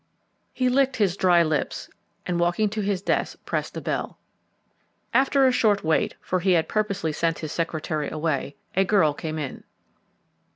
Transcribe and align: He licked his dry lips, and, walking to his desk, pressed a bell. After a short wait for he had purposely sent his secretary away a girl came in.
He 0.51 0.67
licked 0.67 0.95
his 0.95 1.15
dry 1.15 1.43
lips, 1.43 1.87
and, 2.25 2.39
walking 2.39 2.69
to 2.69 2.81
his 2.81 3.03
desk, 3.03 3.37
pressed 3.45 3.77
a 3.77 3.81
bell. 3.81 4.17
After 5.13 5.45
a 5.45 5.51
short 5.51 5.83
wait 5.83 6.15
for 6.21 6.39
he 6.39 6.53
had 6.53 6.67
purposely 6.67 7.13
sent 7.13 7.37
his 7.37 7.51
secretary 7.51 8.09
away 8.09 8.55
a 8.75 8.83
girl 8.83 9.13
came 9.13 9.37
in. 9.37 9.63